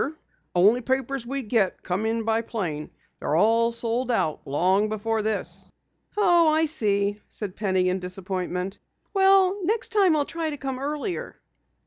The 0.01 0.13
only 0.55 0.81
papers 0.81 1.27
we 1.27 1.43
get 1.43 1.83
come 1.83 2.07
in 2.07 2.23
by 2.23 2.41
plane. 2.41 2.89
They're 3.19 3.35
all 3.35 3.71
sold 3.71 4.09
out 4.11 4.39
long 4.47 4.89
before 4.89 5.21
this." 5.21 5.67
"Oh, 6.17 6.49
I 6.49 6.65
see," 6.65 7.17
said 7.29 7.55
Penny 7.55 7.87
in 7.87 7.99
disappointment, 7.99 8.79
"well, 9.13 9.63
next 9.63 9.89
time 9.89 10.15
I'll 10.15 10.25
try 10.25 10.49
to 10.49 10.57
come 10.57 10.79
earlier." 10.79 11.39